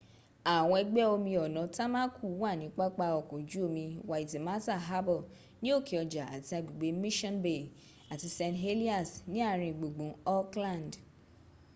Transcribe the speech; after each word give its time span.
àwọn 0.55 0.77
ẹ̀gbẹ́ 0.81 1.09
omi 1.13 1.31
ọ̀nà 1.43 1.61
tamaku 1.75 2.25
wà 2.41 2.51
ní 2.59 2.67
pápá 2.77 3.05
ọkọ̀ 3.19 3.35
ojú 3.41 3.59
omi 3.67 3.85
waitemata 4.09 4.73
harbour 4.87 5.23
ní 5.61 5.67
òkéọjà 5.77 6.23
àti 6.35 6.51
agbègbè 6.59 6.87
mission 7.03 7.35
bay 7.43 7.61
àti 8.13 8.27
st 8.37 8.51
heliers 8.63 9.11
ní 9.31 9.39
àringbùngbùn 9.51 10.11
auckland 10.35 10.91